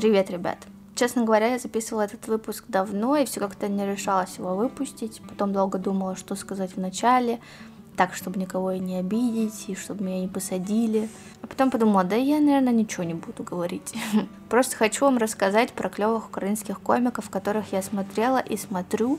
Привет, 0.00 0.30
ребят! 0.30 0.56
Честно 0.94 1.26
говоря, 1.26 1.48
я 1.48 1.58
записывала 1.58 2.00
этот 2.00 2.26
выпуск 2.26 2.64
давно 2.68 3.16
и 3.16 3.26
все 3.26 3.38
как-то 3.38 3.68
не 3.68 3.84
решалась 3.84 4.38
его 4.38 4.56
выпустить. 4.56 5.20
Потом 5.28 5.52
долго 5.52 5.76
думала, 5.76 6.16
что 6.16 6.36
сказать 6.36 6.74
в 6.74 6.80
начале, 6.80 7.38
так, 7.98 8.14
чтобы 8.14 8.40
никого 8.40 8.72
и 8.72 8.78
не 8.78 8.96
обидеть, 8.96 9.68
и 9.68 9.74
чтобы 9.74 10.04
меня 10.04 10.20
не 10.22 10.28
посадили. 10.28 11.10
А 11.42 11.46
потом 11.46 11.70
подумала, 11.70 12.02
да 12.02 12.16
я, 12.16 12.40
наверное, 12.40 12.72
ничего 12.72 13.04
не 13.04 13.12
буду 13.12 13.42
говорить. 13.42 13.92
Просто 14.48 14.74
хочу 14.74 15.04
вам 15.04 15.18
рассказать 15.18 15.74
про 15.74 15.90
клевых 15.90 16.28
украинских 16.28 16.80
комиков, 16.80 17.28
которых 17.28 17.70
я 17.74 17.82
смотрела 17.82 18.38
и 18.38 18.56
смотрю. 18.56 19.18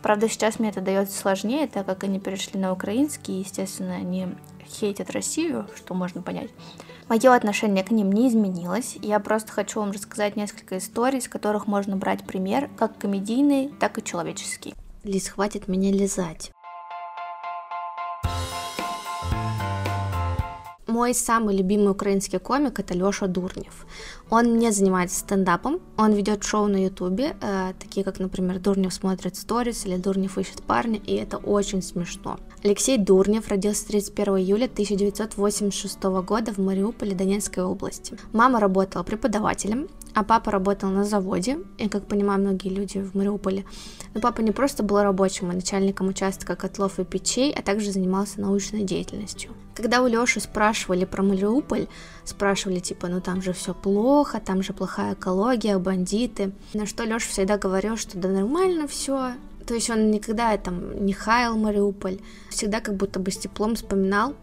Правда, 0.00 0.30
сейчас 0.30 0.58
мне 0.58 0.70
это 0.70 0.80
дается 0.80 1.18
сложнее, 1.18 1.66
так 1.66 1.84
как 1.84 2.02
они 2.04 2.18
перешли 2.18 2.58
на 2.58 2.72
украинский, 2.72 3.34
и, 3.34 3.40
естественно, 3.40 3.96
они 3.96 4.28
хейтят 4.66 5.10
Россию, 5.10 5.66
что 5.76 5.92
можно 5.92 6.22
понять. 6.22 6.48
Мое 7.08 7.34
отношение 7.34 7.84
к 7.84 7.90
ним 7.90 8.10
не 8.12 8.28
изменилось. 8.28 8.96
Я 9.02 9.20
просто 9.20 9.52
хочу 9.52 9.80
вам 9.80 9.90
рассказать 9.90 10.36
несколько 10.36 10.78
историй, 10.78 11.20
с 11.20 11.28
которых 11.28 11.66
можно 11.66 11.96
брать 11.96 12.24
пример, 12.24 12.70
как 12.78 12.96
комедийный, 12.98 13.68
так 13.78 13.98
и 13.98 14.02
человеческий. 14.02 14.74
Лиз, 15.02 15.28
хватит 15.28 15.68
меня 15.68 15.92
лизать. 15.92 16.53
Мой 20.94 21.12
самый 21.12 21.56
любимый 21.56 21.90
украинский 21.90 22.38
комик 22.38 22.78
это 22.78 22.94
Лёша 22.94 23.26
Дурнев. 23.26 23.84
Он 24.30 24.58
не 24.58 24.70
занимается 24.70 25.18
стендапом, 25.18 25.80
он 25.96 26.12
ведет 26.12 26.44
шоу 26.44 26.68
на 26.68 26.84
ютубе, 26.84 27.34
э, 27.40 27.72
такие 27.80 28.04
как, 28.04 28.20
например, 28.20 28.60
Дурнев 28.60 28.94
смотрит 28.94 29.34
сторис 29.34 29.86
или 29.86 29.96
Дурнев 29.96 30.38
ищет 30.38 30.62
парня, 30.62 31.00
и 31.04 31.16
это 31.16 31.38
очень 31.38 31.82
смешно. 31.82 32.38
Алексей 32.62 32.96
Дурнев 32.96 33.48
родился 33.48 33.88
31 33.88 34.36
июля 34.36 34.68
1986 34.68 36.22
года 36.22 36.52
в 36.52 36.58
Мариуполе 36.58 37.16
Донецкой 37.16 37.64
области. 37.64 38.16
Мама 38.32 38.60
работала 38.60 39.02
преподавателем, 39.02 39.88
а 40.14 40.22
папа 40.22 40.50
работал 40.50 40.90
на 40.90 41.04
заводе, 41.04 41.58
и, 41.76 41.88
как 41.88 42.06
понимаю, 42.06 42.40
многие 42.40 42.68
люди 42.68 42.98
в 42.98 43.14
Мариуполе. 43.14 43.64
Но 44.14 44.20
папа 44.20 44.40
не 44.40 44.52
просто 44.52 44.82
был 44.82 45.02
рабочим, 45.02 45.50
а 45.50 45.54
начальником 45.54 46.08
участка 46.08 46.54
котлов 46.56 46.98
и 46.98 47.04
печей, 47.04 47.52
а 47.52 47.62
также 47.62 47.90
занимался 47.90 48.40
научной 48.40 48.84
деятельностью. 48.84 49.52
Когда 49.74 50.02
у 50.02 50.06
Лёши 50.06 50.38
спрашивали 50.38 51.04
про 51.04 51.22
Мариуполь, 51.24 51.88
спрашивали 52.24 52.78
типа, 52.78 53.08
ну 53.08 53.20
там 53.20 53.42
же 53.42 53.52
все 53.52 53.74
плохо, 53.74 54.40
там 54.40 54.62
же 54.62 54.72
плохая 54.72 55.14
экология, 55.14 55.78
бандиты, 55.78 56.52
на 56.74 56.86
что 56.86 57.04
Лёша 57.04 57.28
всегда 57.28 57.58
говорил, 57.58 57.96
что 57.96 58.16
да 58.16 58.28
нормально 58.28 58.86
все, 58.86 59.32
то 59.66 59.74
есть 59.74 59.90
он 59.90 60.10
никогда 60.10 60.56
там 60.58 61.04
не 61.04 61.12
хаял 61.12 61.56
Мариуполь, 61.56 62.18
всегда 62.50 62.80
как 62.80 62.94
будто 62.94 63.18
бы 63.18 63.30
с 63.30 63.38
теплом 63.38 63.74
вспоминал 63.74 64.34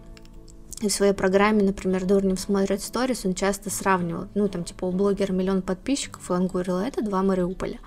в 0.90 0.94
своей 0.94 1.14
программе, 1.14 1.64
например, 1.64 2.06
Дурнев 2.06 2.40
смотрит 2.40 2.82
сторис, 2.82 3.26
он 3.26 3.34
часто 3.34 3.70
сравнивал, 3.70 4.28
ну, 4.36 4.48
там, 4.48 4.64
типа, 4.64 4.86
у 4.86 4.92
блогера 4.92 5.32
миллион 5.32 5.62
подписчиков, 5.62 6.30
и 6.30 6.34
он 6.34 6.48
говорил, 6.48 6.78
это 6.78 7.02
два 7.04 7.24
Мариуполя. 7.24 7.80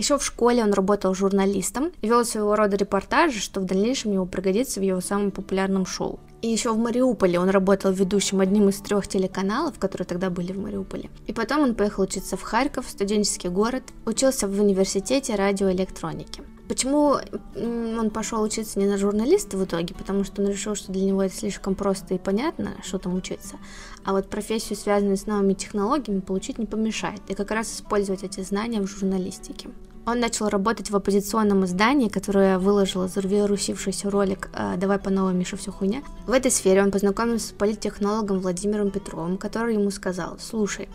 Еще 0.00 0.16
в 0.16 0.24
школе 0.24 0.62
он 0.62 0.72
работал 0.72 1.14
журналистом, 1.14 1.92
вел 2.00 2.24
своего 2.24 2.56
рода 2.56 2.74
репортажи, 2.74 3.38
что 3.38 3.60
в 3.60 3.66
дальнейшем 3.66 4.12
ему 4.12 4.24
пригодится 4.24 4.80
в 4.80 4.82
его 4.82 5.02
самом 5.02 5.30
популярном 5.30 5.84
шоу. 5.84 6.18
И 6.40 6.48
еще 6.48 6.72
в 6.72 6.78
Мариуполе 6.78 7.38
он 7.38 7.50
работал 7.50 7.92
ведущим 7.92 8.40
одним 8.40 8.70
из 8.70 8.76
трех 8.76 9.06
телеканалов, 9.06 9.78
которые 9.78 10.06
тогда 10.06 10.30
были 10.30 10.52
в 10.52 10.58
Мариуполе. 10.58 11.10
И 11.26 11.34
потом 11.34 11.60
он 11.60 11.74
поехал 11.74 12.04
учиться 12.04 12.38
в 12.38 12.42
Харьков, 12.42 12.86
студенческий 12.88 13.50
город, 13.50 13.82
учился 14.06 14.48
в 14.48 14.58
университете 14.58 15.34
радиоэлектроники. 15.34 16.42
Почему 16.70 17.16
он 17.56 18.10
пошел 18.10 18.40
учиться 18.42 18.78
не 18.78 18.86
на 18.86 18.96
журналиста 18.96 19.56
в 19.56 19.64
итоге? 19.64 19.92
Потому 19.92 20.22
что 20.22 20.40
он 20.40 20.48
решил, 20.48 20.76
что 20.76 20.92
для 20.92 21.04
него 21.04 21.20
это 21.20 21.34
слишком 21.34 21.74
просто 21.74 22.14
и 22.14 22.18
понятно, 22.18 22.76
что 22.84 22.98
там 22.98 23.16
учиться. 23.16 23.56
А 24.04 24.12
вот 24.12 24.30
профессию, 24.30 24.78
связанную 24.78 25.16
с 25.16 25.26
новыми 25.26 25.54
технологиями, 25.54 26.20
получить 26.20 26.58
не 26.58 26.66
помешает. 26.66 27.22
И 27.26 27.34
как 27.34 27.50
раз 27.50 27.74
использовать 27.74 28.22
эти 28.22 28.42
знания 28.42 28.80
в 28.80 28.86
журналистике. 28.86 29.68
Он 30.06 30.20
начал 30.20 30.48
работать 30.48 30.90
в 30.90 30.96
оппозиционном 30.96 31.64
издании, 31.64 32.08
которое 32.08 32.60
выложило 32.60 33.08
завирусившийся 33.08 34.08
ролик 34.08 34.48
э, 34.54 34.76
«Давай 34.76 35.00
по 35.00 35.10
новой, 35.10 35.34
Миша, 35.34 35.56
все 35.56 35.72
хуйня». 35.72 36.02
В 36.28 36.30
этой 36.30 36.52
сфере 36.52 36.84
он 36.84 36.92
познакомился 36.92 37.48
с 37.48 37.50
политтехнологом 37.50 38.38
Владимиром 38.38 38.92
Петровым, 38.92 39.38
который 39.38 39.74
ему 39.74 39.90
сказал, 39.90 40.38
слушай, 40.38 40.88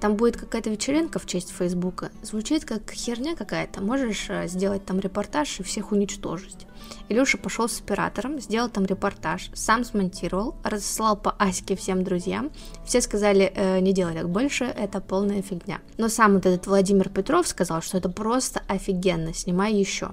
там 0.00 0.16
будет 0.16 0.36
какая-то 0.36 0.70
вечеринка 0.70 1.18
в 1.18 1.26
честь 1.26 1.52
Фейсбука. 1.52 2.10
Звучит 2.22 2.64
как 2.64 2.90
херня 2.90 3.36
какая-то. 3.36 3.82
Можешь 3.82 4.26
э, 4.30 4.48
сделать 4.48 4.84
там 4.84 4.98
репортаж 4.98 5.60
и 5.60 5.62
всех 5.62 5.92
уничтожить. 5.92 6.66
Илюша 7.08 7.38
пошел 7.38 7.68
с 7.68 7.80
оператором, 7.80 8.40
сделал 8.40 8.68
там 8.68 8.84
репортаж, 8.84 9.50
сам 9.54 9.84
смонтировал, 9.84 10.54
разослал 10.62 11.16
по 11.16 11.32
Аське 11.32 11.76
всем 11.76 12.04
друзьям. 12.04 12.50
Все 12.84 13.00
сказали, 13.00 13.52
э, 13.54 13.80
не 13.80 13.92
делай 13.92 14.14
так 14.14 14.28
больше, 14.28 14.64
это 14.64 15.00
полная 15.00 15.42
фигня. 15.42 15.80
Но 15.98 16.08
сам 16.08 16.34
вот 16.34 16.46
этот 16.46 16.66
Владимир 16.66 17.08
Петров 17.08 17.46
сказал, 17.46 17.82
что 17.82 17.98
это 17.98 18.08
просто 18.08 18.62
офигенно, 18.68 19.34
снимай 19.34 19.74
еще. 19.74 20.12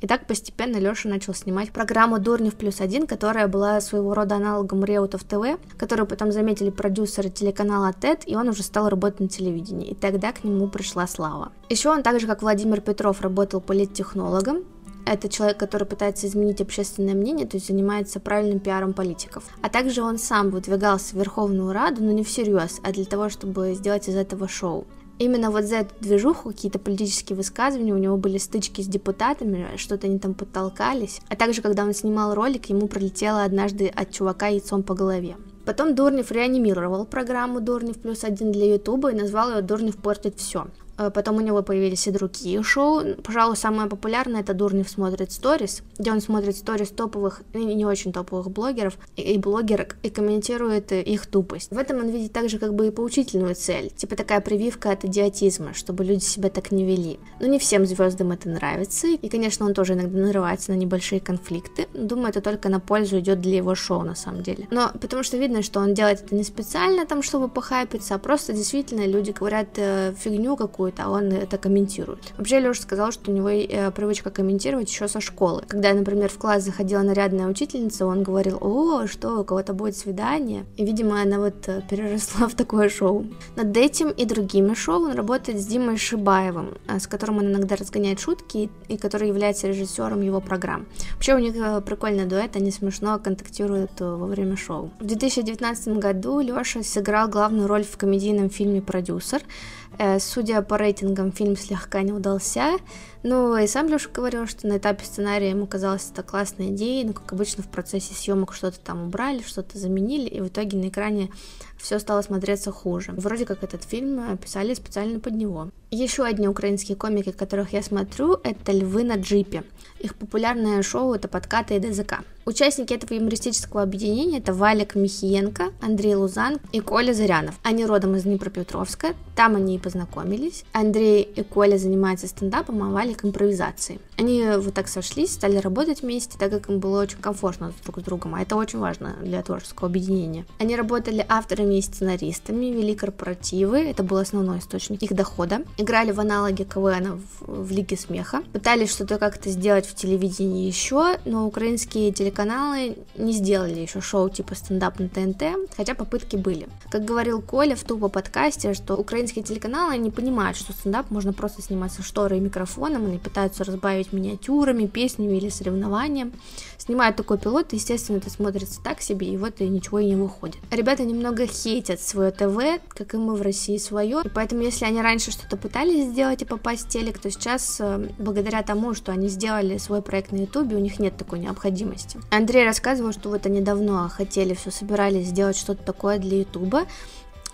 И 0.00 0.06
так 0.06 0.26
постепенно 0.26 0.76
Леша 0.76 1.08
начал 1.08 1.34
снимать 1.34 1.70
программу 1.70 2.18
«Дурнев 2.18 2.54
плюс 2.54 2.80
один», 2.80 3.06
которая 3.06 3.48
была 3.48 3.80
своего 3.80 4.14
рода 4.14 4.36
аналогом 4.36 4.84
Реутов 4.84 5.24
ТВ, 5.24 5.58
которую 5.76 6.06
потом 6.06 6.32
заметили 6.32 6.70
продюсеры 6.70 7.30
телеканала 7.30 7.92
ТЭД, 7.92 8.22
и 8.26 8.36
он 8.36 8.48
уже 8.48 8.62
стал 8.62 8.88
работать 8.88 9.20
телевидении. 9.28 9.88
И 9.88 9.94
тогда 9.94 10.32
к 10.32 10.44
нему 10.44 10.68
пришла 10.68 11.06
слава. 11.06 11.52
Еще 11.68 11.90
он 11.90 12.02
так 12.02 12.20
же, 12.20 12.26
как 12.26 12.42
Владимир 12.42 12.80
Петров, 12.80 13.20
работал 13.20 13.60
политтехнологом, 13.60 14.64
это 15.08 15.28
человек, 15.28 15.56
который 15.56 15.86
пытается 15.86 16.26
изменить 16.26 16.60
общественное 16.60 17.14
мнение, 17.14 17.46
то 17.46 17.56
есть 17.56 17.68
занимается 17.68 18.20
правильным 18.20 18.60
пиаром 18.60 18.92
политиков. 18.92 19.44
А 19.62 19.70
также 19.70 20.02
он 20.02 20.18
сам 20.18 20.50
выдвигался 20.50 21.14
в 21.14 21.18
Верховную 21.18 21.72
Раду, 21.72 22.02
но 22.04 22.12
не 22.12 22.24
всерьез, 22.24 22.80
а 22.82 22.92
для 22.92 23.06
того, 23.06 23.30
чтобы 23.30 23.74
сделать 23.74 24.08
из 24.08 24.16
этого 24.16 24.48
шоу. 24.48 24.86
Именно 25.18 25.50
вот 25.50 25.64
за 25.64 25.76
эту 25.76 25.94
движуху 26.00 26.50
какие-то 26.50 26.78
политические 26.78 27.36
высказывания, 27.36 27.92
у 27.92 27.98
него 27.98 28.16
были 28.16 28.38
стычки 28.38 28.82
с 28.82 28.86
депутатами, 28.86 29.66
что-то 29.76 30.06
они 30.06 30.18
там 30.18 30.34
подтолкались. 30.34 31.20
А 31.28 31.34
также, 31.34 31.60
когда 31.60 31.84
он 31.84 31.92
снимал 31.92 32.34
ролик, 32.34 32.66
ему 32.66 32.86
пролетело 32.86 33.42
однажды 33.42 33.88
от 33.88 34.12
чувака 34.12 34.46
яйцом 34.46 34.84
по 34.84 34.94
голове. 34.94 35.36
Потом 35.68 35.94
Дурнев 35.94 36.32
реанимировал 36.32 37.04
программу 37.04 37.60
Дурнев 37.60 37.98
плюс 37.98 38.24
один 38.24 38.52
для 38.52 38.72
Ютуба 38.76 39.12
и 39.12 39.14
назвал 39.14 39.50
ее 39.50 39.60
Дурнев 39.60 39.98
портит 39.98 40.38
все. 40.38 40.68
Э, 40.98 41.10
потом 41.10 41.36
у 41.36 41.40
него 41.40 41.62
появились 41.62 42.06
и 42.06 42.10
другие 42.10 42.62
шоу. 42.62 43.02
Пожалуй, 43.22 43.56
самое 43.56 43.88
популярное 43.88 44.40
это 44.40 44.52
Дурнев 44.52 44.90
смотрит 44.90 45.32
сторис, 45.32 45.82
где 45.98 46.10
он 46.10 46.20
смотрит 46.20 46.56
сторис 46.56 46.90
топовых 46.90 47.42
и 47.54 47.64
не 47.64 47.86
очень 47.86 48.12
топовых 48.12 48.50
блогеров 48.50 48.98
и 49.16 49.38
блогерок 49.38 49.96
и 50.02 50.10
комментирует 50.10 50.92
их 50.92 51.26
тупость. 51.26 51.70
В 51.70 51.78
этом 51.78 51.98
он 51.98 52.08
видит 52.08 52.32
также 52.32 52.58
как 52.58 52.74
бы 52.74 52.88
и 52.88 52.90
поучительную 52.90 53.54
цель, 53.54 53.90
типа 53.90 54.16
такая 54.16 54.40
прививка 54.40 54.90
от 54.90 55.04
идиотизма, 55.04 55.74
чтобы 55.74 56.04
люди 56.04 56.24
себя 56.24 56.50
так 56.50 56.72
не 56.72 56.84
вели. 56.84 57.20
Но 57.40 57.46
не 57.46 57.58
всем 57.58 57.86
звездам 57.86 58.32
это 58.32 58.48
нравится, 58.48 59.06
и, 59.06 59.28
конечно, 59.28 59.66
он 59.66 59.74
тоже 59.74 59.92
иногда 59.92 60.18
нарывается 60.18 60.72
на 60.72 60.76
небольшие 60.76 61.20
конфликты. 61.20 61.86
Думаю, 61.94 62.30
это 62.30 62.40
только 62.40 62.68
на 62.68 62.80
пользу 62.80 63.20
идет 63.20 63.40
для 63.40 63.58
его 63.58 63.74
шоу 63.74 64.02
на 64.02 64.16
самом 64.16 64.42
деле. 64.42 64.66
Но 64.70 64.90
потому 65.00 65.22
что 65.22 65.36
видно, 65.36 65.62
что 65.62 65.80
он 65.80 65.94
делает 65.94 66.24
это 66.24 66.34
не 66.34 66.42
специально 66.42 67.06
там, 67.06 67.22
чтобы 67.22 67.48
похайпиться, 67.48 68.14
а 68.14 68.18
просто 68.18 68.52
действительно 68.52 69.06
люди 69.06 69.30
говорят 69.30 69.68
э, 69.76 70.14
фигню 70.18 70.56
какую 70.56 70.87
какую-то, 70.88 71.04
а 71.04 71.10
он 71.10 71.32
это 71.32 71.58
комментирует. 71.58 72.32
Вообще 72.36 72.60
Леша 72.60 72.82
сказал, 72.82 73.12
что 73.12 73.30
у 73.30 73.34
него 73.34 73.48
э, 73.48 73.90
привычка 73.90 74.30
комментировать 74.30 74.90
еще 74.90 75.08
со 75.08 75.20
школы. 75.20 75.62
Когда, 75.68 75.92
например, 75.92 76.28
в 76.28 76.38
класс 76.38 76.64
заходила 76.64 77.02
нарядная 77.02 77.46
учительница, 77.46 78.06
он 78.06 78.22
говорил, 78.22 78.58
о, 78.60 79.06
что, 79.06 79.40
у 79.40 79.44
кого-то 79.44 79.72
будет 79.72 79.96
свидание. 79.96 80.64
И, 80.76 80.84
видимо, 80.84 81.20
она 81.22 81.38
вот 81.38 81.68
э, 81.68 81.82
переросла 81.88 82.48
в 82.48 82.54
такое 82.54 82.88
шоу. 82.88 83.26
Над 83.56 83.76
этим 83.76 84.10
и 84.10 84.24
другими 84.24 84.74
шоу 84.74 85.04
он 85.04 85.12
работает 85.12 85.60
с 85.60 85.66
Димой 85.66 85.96
Шибаевым, 85.96 86.74
э, 86.88 86.98
с 86.98 87.06
которым 87.06 87.38
он 87.38 87.46
иногда 87.46 87.76
разгоняет 87.76 88.20
шутки 88.20 88.70
и 88.88 88.96
который 88.96 89.28
является 89.28 89.68
режиссером 89.68 90.22
его 90.22 90.40
программ. 90.40 90.86
Вообще 91.14 91.34
у 91.34 91.38
них 91.38 91.54
прикольный 91.84 92.26
дуэт, 92.26 92.56
они 92.56 92.70
смешно 92.70 93.18
контактируют 93.18 94.00
во 94.00 94.26
время 94.26 94.56
шоу. 94.56 94.90
В 95.00 95.04
2019 95.04 95.98
году 95.98 96.40
Леша 96.40 96.82
сыграл 96.82 97.28
главную 97.28 97.66
роль 97.66 97.84
в 97.84 97.96
комедийном 97.96 98.50
фильме 98.50 98.80
«Продюсер», 98.80 99.42
Э, 99.42 99.77
судя 100.20 100.62
по 100.62 100.76
рейтингам, 100.76 101.32
фильм 101.32 101.56
слегка 101.56 102.02
не 102.02 102.12
удался. 102.12 102.76
Ну, 103.22 103.56
и 103.56 103.66
сам 103.66 103.88
Леша 103.88 104.08
говорил, 104.10 104.46
что 104.46 104.66
на 104.68 104.78
этапе 104.78 105.04
сценария 105.04 105.50
ему 105.50 105.66
казалось 105.66 106.08
это 106.12 106.22
классная 106.22 106.68
идея, 106.68 107.06
но, 107.06 107.12
как 107.12 107.32
обычно, 107.32 107.62
в 107.62 107.68
процессе 107.68 108.14
съемок 108.14 108.54
что-то 108.54 108.78
там 108.78 109.08
убрали, 109.08 109.42
что-то 109.42 109.76
заменили, 109.76 110.28
и 110.28 110.40
в 110.40 110.48
итоге 110.48 110.78
на 110.78 110.88
экране 110.88 111.30
все 111.78 111.98
стало 111.98 112.22
смотреться 112.22 112.72
хуже. 112.72 113.12
Вроде 113.16 113.46
как 113.46 113.62
этот 113.62 113.84
фильм 113.84 114.36
писали 114.38 114.74
специально 114.74 115.20
под 115.20 115.34
него. 115.34 115.70
Еще 115.90 116.24
одни 116.24 116.46
украинские 116.48 116.96
комики, 116.96 117.32
которых 117.32 117.72
я 117.72 117.82
смотрю, 117.82 118.38
это 118.42 118.72
«Львы 118.72 119.04
на 119.04 119.16
джипе». 119.16 119.64
Их 120.00 120.14
популярное 120.14 120.82
шоу— 120.82 121.14
это 121.14 121.28
подкаты 121.28 121.76
и 121.76 121.80
ДЗК. 121.80 122.20
Участники 122.44 122.94
этого 122.94 123.14
юмористического 123.14 123.82
объединения— 123.82 124.38
это 124.40 124.52
Валик 124.52 124.94
Михиенко, 124.94 125.72
Андрей 125.80 126.14
Лузан 126.14 126.58
и 126.72 126.80
Коля 126.80 127.12
Зарянов. 127.12 127.58
Они 127.62 127.84
родом 127.84 128.16
из 128.16 128.22
Днепропетровска, 128.22 129.14
там 129.34 129.56
они 129.56 129.76
и 129.76 129.78
познакомились. 129.78 130.64
Андрей 130.72 131.22
и 131.22 131.42
Коля 131.42 131.78
занимаются 131.78 132.26
стендапом, 132.26 132.82
а 132.82 132.90
Валик 132.90 133.24
импровизацией. 133.24 134.00
Они 134.16 134.44
вот 134.58 134.74
так 134.74 134.88
сошлись, 134.88 135.32
стали 135.32 135.56
работать 135.56 136.02
вместе, 136.02 136.38
так 136.38 136.50
как 136.50 136.68
им 136.68 136.80
было 136.80 137.02
очень 137.02 137.18
комфортно 137.18 137.72
друг 137.84 138.00
с 138.00 138.02
другом, 138.02 138.34
а 138.34 138.42
это 138.42 138.56
очень 138.56 138.78
важно 138.78 139.16
для 139.22 139.42
творческого 139.42 139.88
объединения. 139.88 140.44
Они 140.58 140.76
работали 140.76 141.24
авторами 141.28 141.67
и 141.76 141.82
сценаристами, 141.82 142.66
вели 142.66 142.94
корпоративы, 142.94 143.78
это 143.78 144.02
был 144.02 144.18
основной 144.18 144.58
источник 144.58 145.02
их 145.02 145.14
дохода, 145.14 145.62
играли 145.76 146.12
в 146.12 146.20
аналоге 146.20 146.64
КВН 146.64 147.20
в, 147.40 147.66
в 147.66 147.70
Лиге 147.70 147.96
Смеха, 147.96 148.42
пытались 148.52 148.90
что-то 148.90 149.18
как-то 149.18 149.50
сделать 149.50 149.86
в 149.86 149.94
телевидении 149.94 150.66
еще, 150.66 151.18
но 151.24 151.46
украинские 151.46 152.12
телеканалы 152.12 152.96
не 153.16 153.32
сделали 153.32 153.80
еще 153.80 154.00
шоу 154.00 154.28
типа 154.28 154.54
стендап 154.54 154.98
на 154.98 155.08
ТНТ, 155.08 155.42
хотя 155.76 155.94
попытки 155.94 156.36
были. 156.36 156.68
Как 156.90 157.04
говорил 157.04 157.42
Коля 157.42 157.76
в 157.76 157.84
тупо 157.84 158.08
подкасте, 158.08 158.74
что 158.74 158.96
украинские 158.96 159.44
телеканалы 159.44 159.96
не 159.98 160.10
понимают, 160.10 160.56
что 160.56 160.72
стендап 160.72 161.10
можно 161.10 161.32
просто 161.32 161.62
снимать 161.62 161.92
со 161.92 162.02
шторой 162.02 162.38
и 162.38 162.40
микрофоном, 162.40 163.06
они 163.06 163.18
пытаются 163.18 163.64
разбавить 163.64 164.12
миниатюрами, 164.12 164.86
песнями 164.86 165.36
или 165.36 165.48
соревнованием. 165.48 166.32
Снимают 166.78 167.16
такой 167.16 167.38
пилот, 167.38 167.72
естественно, 167.72 168.16
это 168.18 168.30
смотрится 168.30 168.80
так 168.82 169.00
себе, 169.00 169.28
и 169.28 169.36
вот 169.36 169.60
и 169.60 169.68
ничего 169.68 169.98
и 169.98 170.06
не 170.06 170.16
выходит. 170.16 170.58
Ребята 170.70 171.04
немного 171.04 171.46
хейтят 171.62 172.00
свое 172.00 172.30
ТВ, 172.30 172.80
как 172.88 173.14
и 173.14 173.16
мы 173.16 173.34
в 173.34 173.42
России 173.42 173.78
свое, 173.78 174.22
и 174.24 174.28
поэтому 174.28 174.62
если 174.62 174.84
они 174.84 175.02
раньше 175.02 175.30
что-то 175.30 175.56
пытались 175.56 176.06
сделать 176.06 176.42
и 176.42 176.44
попасть 176.44 176.86
в 176.86 176.88
телек, 176.88 177.18
то 177.18 177.30
сейчас, 177.30 177.78
э, 177.80 178.08
благодаря 178.18 178.62
тому, 178.62 178.94
что 178.94 179.12
они 179.12 179.28
сделали 179.28 179.78
свой 179.78 180.02
проект 180.02 180.32
на 180.32 180.38
Ютубе, 180.38 180.76
у 180.76 180.80
них 180.80 180.98
нет 180.98 181.16
такой 181.16 181.38
необходимости. 181.40 182.20
Андрей 182.30 182.64
рассказывал, 182.64 183.12
что 183.12 183.28
вот 183.28 183.46
они 183.46 183.60
давно 183.60 184.08
хотели, 184.08 184.54
все 184.54 184.70
собирались 184.70 185.28
сделать 185.28 185.56
что-то 185.56 185.82
такое 185.82 186.18
для 186.18 186.40
Ютуба, 186.40 186.86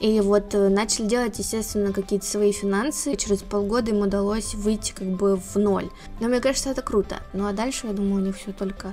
и 0.01 0.21
вот 0.21 0.55
э, 0.55 0.69
начали 0.69 1.06
делать, 1.06 1.39
естественно, 1.39 1.93
какие-то 1.93 2.27
свои 2.27 2.53
финансы. 2.53 3.12
И 3.12 3.17
через 3.17 3.43
полгода 3.43 3.91
им 3.91 4.01
удалось 4.01 4.55
выйти 4.55 4.93
как 4.93 5.09
бы 5.09 5.37
в 5.37 5.56
ноль. 5.56 5.89
Но 6.21 6.29
мне 6.29 6.41
кажется, 6.41 6.71
это 6.71 6.83
круто. 6.83 7.21
Ну 7.33 7.47
а 7.47 7.53
дальше, 7.53 7.87
я 7.87 7.93
думаю, 7.93 8.23
у 8.23 8.27
них 8.27 8.37
все 8.37 8.53
только 8.53 8.93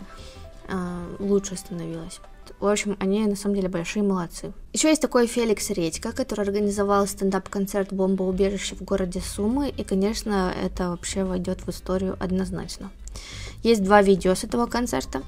э, 0.68 1.16
лучше 1.19 1.56
становилось. 1.56 2.19
В 2.60 2.68
общем, 2.68 2.98
они 3.00 3.25
на 3.25 3.36
самом 3.36 3.56
деле 3.56 3.69
большие 3.69 4.04
молодцы. 4.04 4.54
Еще 4.74 4.90
есть 4.90 5.02
такой 5.02 5.28
Феликс 5.28 5.69
Редько, 5.69 6.12
который 6.12 6.42
организовал 6.42 7.08
стендап-концерт 7.08 7.94
«Бомбоубежище» 7.94 8.75
в 8.75 8.81
городе 8.84 9.22
Сумы, 9.22 9.69
и, 9.69 9.84
конечно, 9.84 10.54
это 10.63 10.90
вообще 10.90 11.24
войдет 11.24 11.62
в 11.62 11.69
историю 11.69 12.18
однозначно. 12.19 12.92
Есть 13.63 13.84
два 13.84 14.02
видео 14.02 14.36
с 14.36 14.44
этого 14.44 14.66
концерта. 14.66 15.22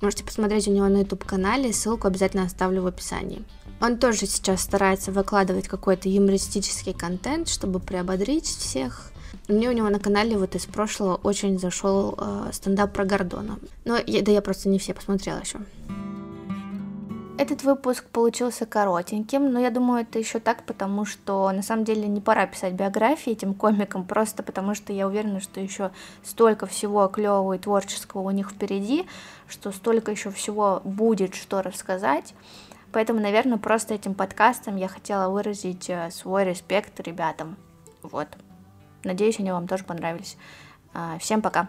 Можете 0.00 0.24
посмотреть 0.24 0.68
у 0.68 0.72
него 0.72 0.88
на 0.88 0.98
YouTube-канале, 0.98 1.72
ссылку 1.72 2.06
обязательно 2.06 2.44
оставлю 2.44 2.82
в 2.82 2.86
описании. 2.86 3.42
Он 3.80 3.98
тоже 3.98 4.26
сейчас 4.26 4.60
старается 4.60 5.10
выкладывать 5.10 5.66
какой-то 5.66 6.08
юмористический 6.08 6.92
контент, 6.92 7.48
чтобы 7.48 7.80
приободрить 7.80 8.46
всех. 8.46 9.10
Мне 9.48 9.68
у 9.68 9.72
него 9.72 9.88
на 9.88 9.98
канале 9.98 10.36
вот 10.38 10.54
из 10.54 10.66
прошлого 10.66 11.16
очень 11.16 11.58
зашел 11.58 12.14
э, 12.18 12.50
стендап 12.52 12.92
про 12.92 13.04
Гордона. 13.04 13.58
Но 13.84 13.96
я, 14.06 14.22
да 14.22 14.32
я 14.32 14.42
просто 14.42 14.68
не 14.68 14.78
все 14.78 14.94
посмотрела 14.94 15.40
еще. 15.40 15.58
Этот 17.40 17.62
выпуск 17.62 18.04
получился 18.04 18.66
коротеньким, 18.66 19.50
но 19.50 19.58
я 19.58 19.70
думаю, 19.70 20.02
это 20.02 20.18
еще 20.18 20.40
так, 20.40 20.62
потому 20.64 21.06
что 21.06 21.50
на 21.52 21.62
самом 21.62 21.86
деле 21.86 22.06
не 22.06 22.20
пора 22.20 22.46
писать 22.46 22.74
биографии 22.74 23.32
этим 23.32 23.54
комикам, 23.54 24.04
просто 24.04 24.42
потому 24.42 24.74
что 24.74 24.92
я 24.92 25.06
уверена, 25.08 25.40
что 25.40 25.58
еще 25.58 25.90
столько 26.22 26.66
всего 26.66 27.08
клевого 27.08 27.54
и 27.54 27.58
творческого 27.58 28.20
у 28.20 28.30
них 28.30 28.50
впереди, 28.50 29.06
что 29.48 29.72
столько 29.72 30.10
еще 30.10 30.30
всего 30.30 30.82
будет, 30.84 31.34
что 31.34 31.62
рассказать. 31.62 32.34
Поэтому, 32.92 33.20
наверное, 33.20 33.56
просто 33.56 33.94
этим 33.94 34.12
подкастом 34.12 34.76
я 34.76 34.88
хотела 34.88 35.30
выразить 35.30 35.88
э, 35.88 36.10
свой 36.10 36.44
респект 36.44 37.00
ребятам. 37.00 37.56
Вот. 38.02 38.28
Надеюсь, 39.04 39.38
они 39.40 39.52
вам 39.52 39.66
тоже 39.66 39.84
понравились. 39.84 40.36
А, 40.92 41.18
всем 41.18 41.42
пока. 41.42 41.68